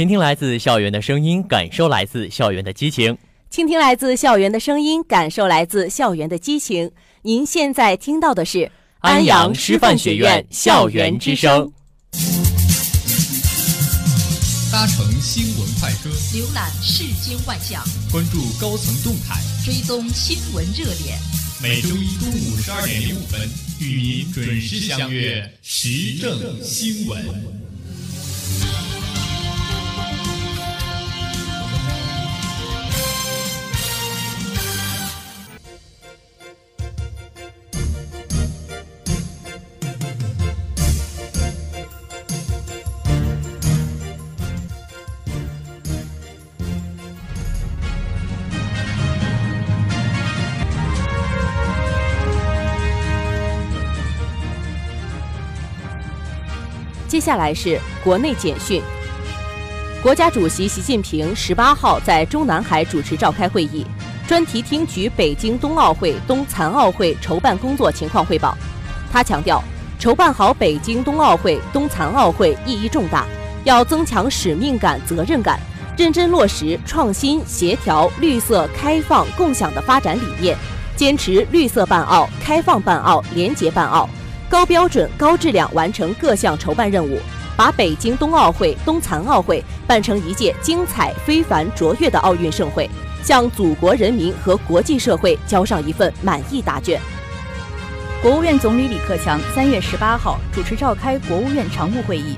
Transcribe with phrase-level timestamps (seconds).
[0.00, 3.18] 倾听来自校园的声音，感受来自校园的激情。
[3.50, 6.90] 倾听来自校园的声音，感受来自校园的激情。
[7.20, 11.70] 您现在听到的是安阳师范学院校园之声。
[14.72, 21.18] 搭乘新闻快车，浏览世间万象，关注高层动态，追踪新闻热点。
[21.62, 23.38] 每周一中午十二点零五分，
[23.78, 27.59] 与您准时相约时政新闻。
[57.20, 58.80] 接下来是国内简讯。
[60.02, 63.84] 国家主席习近平十八号在中南海主持召开会议，
[64.26, 68.56] 专题听取北京冬奥会、冬残奥会筹办工作情况汇报。
[69.12, 69.62] 他强调，
[69.98, 73.26] 筹办好北京冬奥会、冬残奥会意义重大，
[73.64, 75.60] 要增强使命感、责任感，
[75.98, 80.56] 认真落实创新、协调、绿色、开放、共享的发展理念，
[80.96, 84.08] 坚持绿色办奥、开放办奥、廉洁办奥。
[84.50, 87.20] 高标准、高质量完成各项筹办任务，
[87.56, 92.90] 把北京冬奥会、冬残奥会办成一届精彩、非凡、卓越的奥运盛会，
[93.22, 97.00] 向祖国人民和国际社会交上一份满意答卷。
[98.20, 102.36] 国务院总理李克强三月十八号主持召开国务院常务会议，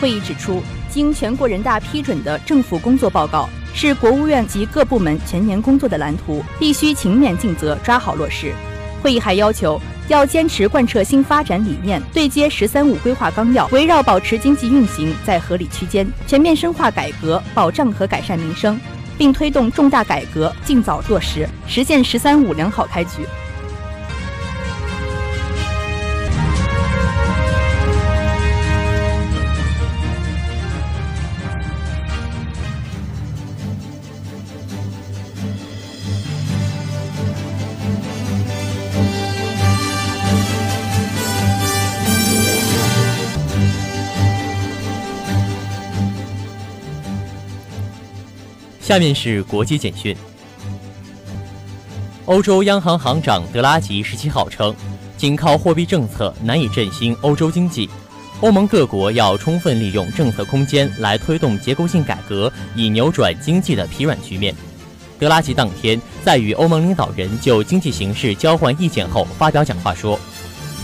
[0.00, 0.60] 会议指出，
[0.90, 8.52] 经全国人大批准的政府工作报告是国务院及各部门全年工作的蓝图，必须勤勉尽责，抓好落实。
[9.00, 9.80] 会议还要求。
[10.08, 18.78] 要坚持贯彻新发展理念，对接“十三五”规划纲要，围绕保持经济运行在合理区间，全面深化改革，保障和改善民生，
[19.16, 23.22] 并推动重大改革尽早落实，实现“十三五”良好开局。
[48.82, 50.14] 下面是国际简讯。
[52.24, 54.74] 欧洲央行行长德拉吉十七号称，
[55.16, 57.88] 仅靠货币政策难以振兴欧洲经济，
[58.40, 64.52] 欧盟各国要充分利用政策空间来推动结构性改革，以扭转经济的疲软局面。
[65.16, 70.18] 德拉吉当天在与欧盟领导人就经济形势交换意见后发表讲话说：“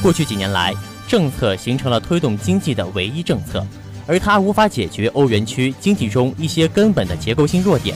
[0.00, 0.72] 过去几年来，
[1.08, 3.66] 政策形成了推动经济的唯一政策。”
[4.08, 7.94] 而它无法解决欧元区经济中一些根本的结构性弱点，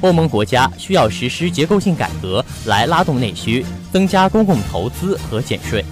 [0.00, 5.82] 欧盟国家需要实施结构性改革来拉动内需，增加公共投资和减税。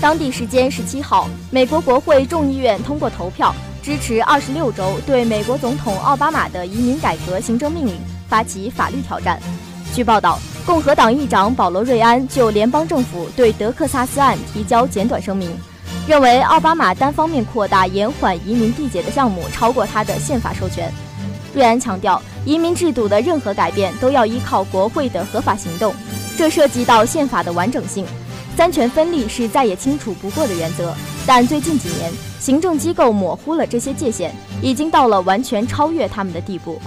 [0.00, 7.94] 当地时间十七号，美国国会众议院通过投票，支持二十六州对美国总统奥巴马的移民改革行政命令
[8.28, 9.38] 发起法律挑战。
[9.94, 15.50] 据报道，共和党议长保罗·瑞安就联邦政府对德克萨斯案提交简短声明。
[16.06, 20.92] 认为奥巴马单方面扩大延缓移民递解的项目超过他的宪法授权。
[21.54, 25.94] 瑞安强调，移民制度的任何改变都要依靠国会的合法行动，
[26.36, 28.04] 这涉及到宪法的完整性。
[28.56, 30.92] 三权分立是再也清楚不过的原则，
[31.24, 36.80] 但最近几年，行政机构模糊了这些界限，已经到了完全超越他们的地步。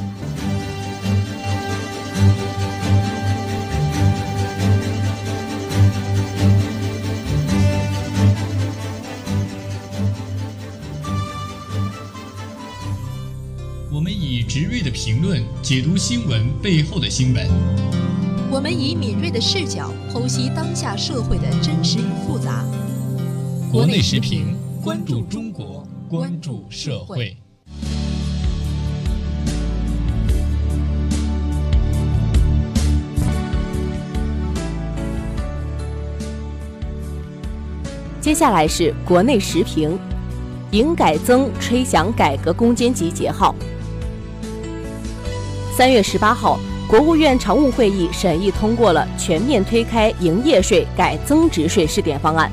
[14.56, 17.46] 直锐的评论，解读新闻背后的新闻。
[18.50, 22.64] 我们以敏锐的视角剖析当下社会的真实与复杂。
[23.70, 27.36] 国内时评，关注中国，关注社会。
[38.22, 40.00] 接下来是国内时评，
[40.72, 43.54] 营改增吹响改革攻坚集结号。
[45.76, 46.58] 三月十八号，
[46.88, 52.50] 国务院常务会议审议通过了全面推开营业税改增值税试点方案，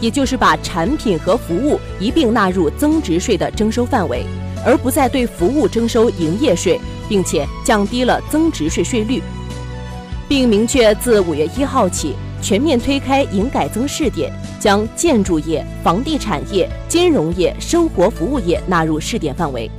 [0.00, 4.24] 也就是把产品和服务一并纳入增值税的征收范围，
[4.64, 6.80] 而不再对服务征收营业税，
[7.10, 9.22] 并且降低了增值税税率，
[10.26, 19.70] 并明确自五月一号起全面推开营改增试点，将建筑业、房地产业、金融业、生活服务业纳入试点范围。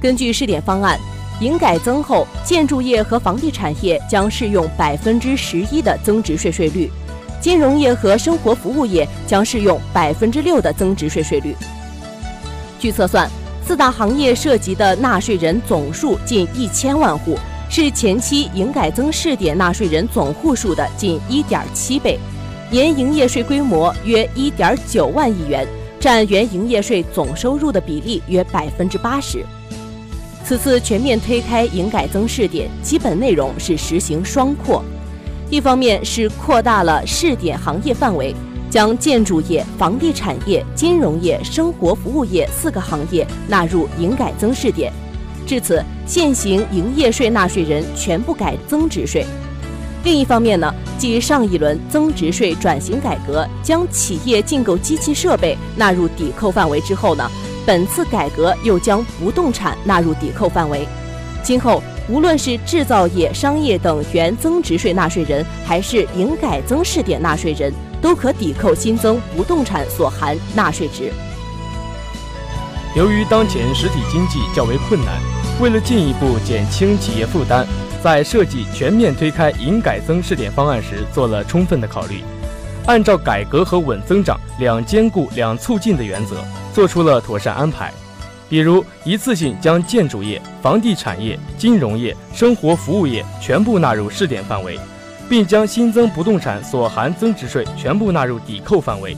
[0.00, 0.98] 根据试点方案，
[1.40, 6.90] 营改增后，建筑业和房地产业将适用百分之十一的增值税税率，
[7.40, 11.54] 金融业和生活服务业将适用百分之六的增值税税率。
[12.80, 13.30] 据测算，
[13.64, 17.38] 四大行业涉及的纳税人总数近一千万户，
[17.70, 22.18] 是前期营改增试点纳税人总户数的近一点七倍，
[22.68, 25.64] 年营业税规模约一点九万亿元，
[26.00, 29.44] 占原营业税总收入的比例约百分之八十。
[30.48, 34.82] 此次全面推开营改增试点，基本内容是实行双扩，
[35.50, 38.34] 一方面是扩大了试点行业范围。
[38.70, 44.90] 将建筑业、房地产业、金融业、生活服务业四个行业纳入营改增试点，
[45.46, 49.26] 至此，现行营业税纳税人全部改增值税。
[50.02, 57.30] 另一方面呢，继上一轮增值税转型改革将企业进购机器设备纳入抵扣范围之后呢，
[57.68, 60.88] 本次改革又将不动产纳入抵扣范围。
[61.42, 67.70] 今后，无论是制造业、商业等原增值税纳税人，还是营改增试点纳税人。
[68.00, 71.12] 都可抵扣新增不动产所含纳税值。
[72.96, 75.20] 由于当前实体经济较为困难，
[75.60, 77.66] 为了进一步减轻企业负担，
[78.02, 82.22] 在设计全面推开营改增试点方案时做了充分的考虑，
[82.86, 86.36] 按照改革和稳增长两兼顾两促进的原则，
[86.78, 87.92] 做出了妥善安排。
[88.48, 94.78] 比如，一次性将建筑业、房地产业、金融业、生活服务业全部纳入试点范围。
[95.28, 99.14] 并将新增不动产所含增值税全部纳入抵扣范围。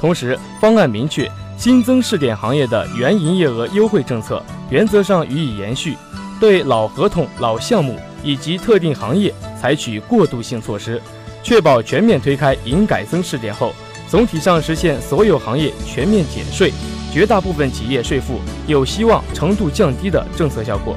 [0.00, 5.96] 同时，方案明确，新增试点行业的原营业额优惠政策原则上予以延续，
[6.40, 11.02] 对老合同、老项目以及特定行业采取过渡性措施，
[11.42, 13.74] 确保全面推开营改增试点后，
[14.12, 16.70] 总体上实现所有行业全面减税，
[17.10, 20.94] 绝大部分企业税负有希望程度降低的政策效果。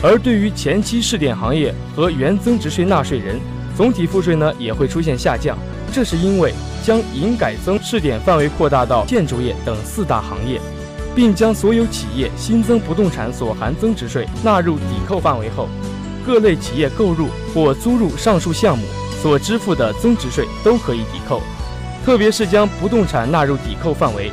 [0.00, 3.40] 而对于前期试点行业和原增值税纳税人，
[3.76, 5.58] 总体赋税呢也会出现下降。
[5.92, 10.60] 这是因为将营改增试点范围扩大到建筑业等四大行业，
[11.16, 15.68] 并将所有企业新增不动产所含增值税纳入抵扣范围后，
[16.24, 18.84] 各类企业购入或租入上述项目
[19.20, 21.42] 所支付的增值税都可以抵扣。
[22.04, 24.30] 特别是将不动产纳入抵扣范围，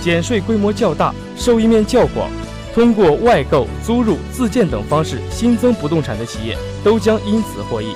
[0.00, 2.30] 减税规模较大、受益面较广。
[2.74, 7.94] 通过外购、租入、自建等方式新增不动产的企业，都将因此获益。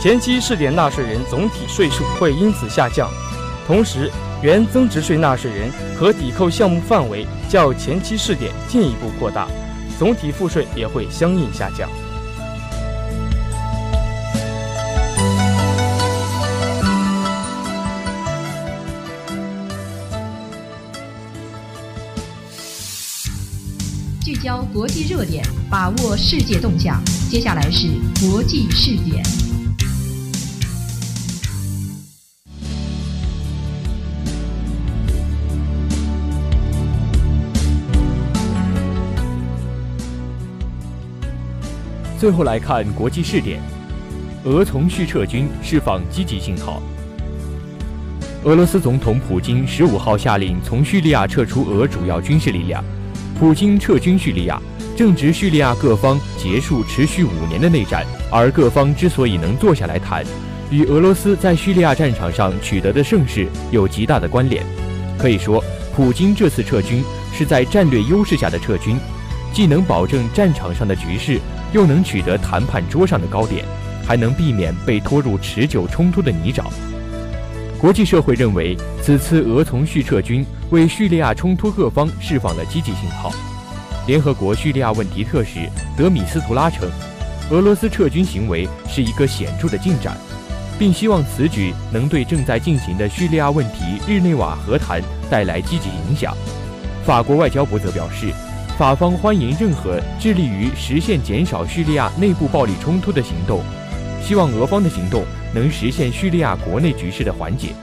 [0.00, 3.08] 前期试点纳税人总体税数会因此下降，
[3.64, 4.10] 同时
[4.42, 9.46] 原增值税纳税人可抵扣项目范围较前期试点进一步扩大，
[10.00, 11.88] 总体赋税也会相应下降。
[24.42, 27.00] 交国际热点，把握世界动向。
[27.30, 27.86] 接下来是
[28.20, 29.22] 国际视点。
[42.18, 43.62] 最后来看国际试点，
[44.42, 46.82] 俄从叙撤军释放积极信号。
[48.42, 52.84] 俄罗斯总统普京十五号下令从叙利亚撤出俄主要军事力量。
[53.38, 54.60] 普京撤军叙利亚，
[54.96, 60.24] 正值叙利亚各方结束持续五年的内战，而各方之所以能坐下来谈，
[60.70, 64.64] 与俄罗斯在叙利亚战场上取得的胜势有极大的关联。
[65.18, 65.62] 可以说，
[65.94, 67.02] 普京这次撤军
[67.36, 68.96] 是在战略优势下的撤军，
[69.52, 71.40] 既能保证战场上的局势，
[71.72, 73.64] 又能取得谈判桌上的高点，
[74.06, 76.64] 还能避免被拖入持久冲突的泥沼。
[77.82, 83.32] 国际社会认为，此次俄从叙撤军为叙利亚冲突各方释放了积极信号。
[84.06, 86.88] 联合国叙利亚问题特使德米斯图拉称，
[87.50, 90.16] 俄罗斯撤军行为是一个显著的进展，
[90.78, 96.32] 并希望此举能对正在进行的叙利亚问题日内瓦和谈带来积极影响。
[97.04, 98.32] 法国外交部则表示，
[98.78, 103.60] 法方欢迎任何致力于实现减少叙利亚内部暴力冲突的行动，
[104.22, 105.24] 希望俄方的行动。
[105.54, 107.74] 能实现叙利亚国内局势的缓解。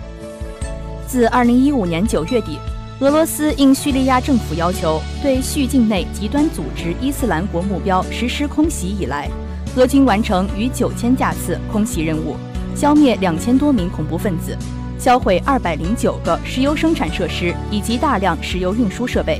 [1.05, 2.57] 自2015年9月底，
[2.99, 9.29] 俄罗斯应叙利亚政府要求，对叙境内极端组织伊斯兰国目标实施空袭以来，
[9.75, 12.35] 俄军完成逾9000架次空袭任务，
[12.75, 14.57] 消灭2000多名恐怖分子，
[14.97, 19.39] 销毁209个石油生产设施以及大量石油运输设备。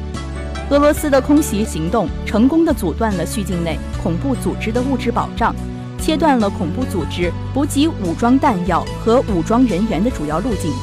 [0.70, 5.56] 俄罗斯的空袭行动成功地阻断了叙境内恐怖组织的物质保障。
[6.10, 10.74] 切断了恐怖组织补给武装弹药和武装人员的主要路径。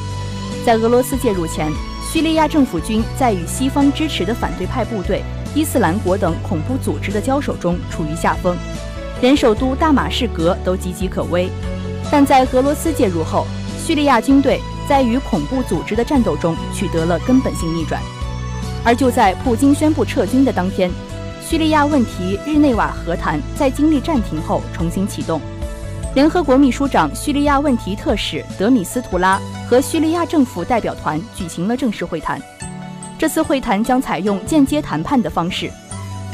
[0.65, 1.69] 在俄罗斯介入前，
[2.09, 5.21] 叙利亚政府军在与西方支持的反对派部队
[5.53, 8.55] 伊斯兰国等恐怖组织的交手中处于下风，
[9.19, 11.49] 连首都大马士革都岌岌可危。
[12.09, 13.45] 但在俄罗斯介入后，
[13.85, 18.01] 叙利亚军队在与恐怖组织的战斗中取得了根本性逆转。
[18.85, 20.89] 而就在普京宣布撤军的当天，
[21.49, 25.39] 叙利亚问题日内瓦和谈在经历暂停后重新启动。
[26.13, 32.37] 联合国秘书长叙利亚问题特使德米斯图拉和叙利亚政府代表团举行了正式会谈。
[33.17, 35.71] 这次会谈将采用间接谈判的方式，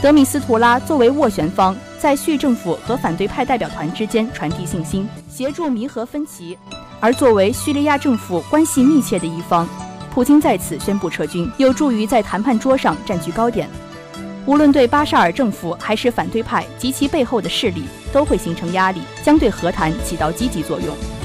[0.01, 6.57] 德米斯图拉作为斡旋方，在叙政府和反对派代表团之间传递信心，协助弥合分歧；
[6.99, 9.69] 而作为叙利亚政府关系密切的一方，
[10.11, 13.69] 普京在此宣布撤军，有助于在谈判桌上占据高点。
[14.45, 21.22] 无论对巴沙尔政府还是反对派及其背后的势力，都会形成压力，将对和谈起到积极作用。